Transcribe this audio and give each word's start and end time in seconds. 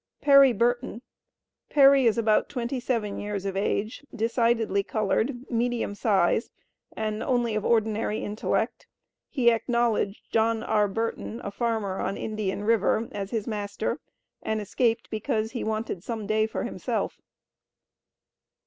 Perry 0.19 0.51
Burton. 0.51 1.03
Perry 1.69 2.07
is 2.07 2.17
about 2.17 2.49
twenty 2.49 2.79
seven 2.79 3.19
years 3.19 3.45
of 3.45 3.55
age, 3.55 4.03
decidedly 4.15 4.81
colored, 4.81 5.45
medium 5.47 5.93
size, 5.93 6.49
and 6.97 7.21
only 7.21 7.53
of 7.53 7.63
ordinary 7.63 8.23
intellect. 8.23 8.87
He 9.29 9.51
acknowledged 9.51 10.25
John 10.31 10.63
R. 10.63 10.87
Burton, 10.87 11.39
a 11.43 11.51
farmer 11.51 11.99
on 11.99 12.17
Indian 12.17 12.63
River, 12.63 13.09
as 13.11 13.29
his 13.29 13.45
master, 13.45 13.99
and 14.41 14.59
escaped 14.59 15.07
because 15.11 15.51
he 15.51 15.63
wanted 15.63 16.03
"some 16.03 16.25
day 16.25 16.47
for 16.47 16.63
himself." 16.63 17.21